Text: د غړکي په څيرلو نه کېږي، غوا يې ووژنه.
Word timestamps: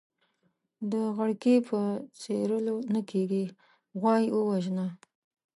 د 0.91 0.93
غړکي 1.17 1.55
په 1.69 1.79
څيرلو 2.21 2.75
نه 2.93 3.01
کېږي، 3.09 3.45
غوا 3.99 4.15
يې 4.23 4.29
ووژنه. 4.33 4.87